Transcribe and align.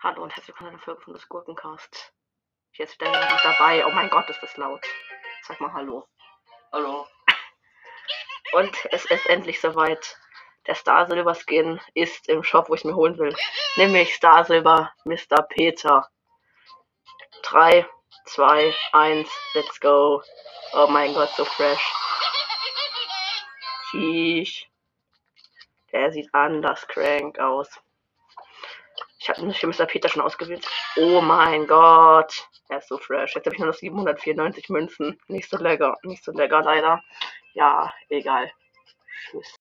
Hallo 0.00 0.22
und 0.22 0.34
herzlich 0.34 0.48
willkommen 0.48 0.70
zu 0.70 0.74
einer 0.74 0.84
Folge 0.84 1.00
von 1.02 1.14
des 1.14 1.28
Gurkencast. 1.28 2.12
Jetzt 2.72 2.92
ist 2.92 3.02
Daniel 3.02 3.20
noch 3.20 3.42
dabei. 3.42 3.84
Oh 3.84 3.90
mein 3.90 4.10
Gott, 4.10 4.28
ist 4.30 4.42
das 4.42 4.56
laut. 4.56 4.84
Sag 5.42 5.60
mal 5.60 5.72
Hallo. 5.72 6.06
Hallo. 6.72 7.06
Und 8.52 8.76
es 8.92 9.04
ist 9.04 9.26
endlich 9.26 9.60
soweit. 9.60 10.16
Der 10.66 10.74
Star 10.74 11.06
Silver 11.06 11.34
Skin 11.34 11.80
ist 11.94 12.28
im 12.28 12.42
Shop, 12.42 12.68
wo 12.68 12.74
ich 12.74 12.84
mir 12.84 12.94
holen 12.94 13.18
will. 13.18 13.34
Nämlich 13.76 14.14
Star 14.14 14.44
Silver 14.44 14.92
Mr. 15.04 15.42
Peter. 15.48 16.08
3, 17.42 17.86
2, 18.26 18.74
1, 18.92 19.30
let's 19.54 19.80
go. 19.80 20.22
Oh 20.74 20.86
mein 20.88 21.14
Gott, 21.14 21.30
so 21.30 21.44
fresh. 21.44 21.80
Sheesh. 23.90 24.68
Der 25.92 26.12
sieht 26.12 26.32
anders 26.32 26.86
crank 26.86 27.38
aus. 27.38 27.68
Ich 29.20 29.28
habe 29.28 29.42
mich 29.42 29.58
für 29.58 29.66
Mr. 29.66 29.86
Peter 29.86 30.08
schon 30.08 30.22
ausgewählt. 30.22 30.66
Oh 30.96 31.20
mein 31.20 31.66
Gott. 31.66 32.48
Er 32.68 32.78
ist 32.78 32.88
so 32.88 32.98
fresh. 32.98 33.34
Jetzt 33.34 33.46
habe 33.46 33.54
ich 33.54 33.60
nur 33.60 33.68
noch 33.68 33.74
794 33.74 34.68
Münzen. 34.68 35.20
Nicht 35.26 35.50
so 35.50 35.56
lecker. 35.56 35.96
Nicht 36.02 36.24
so 36.24 36.32
lecker 36.32 36.62
leider. 36.62 37.02
Ja, 37.54 37.92
egal. 38.08 38.50
Tschüss. 39.30 39.58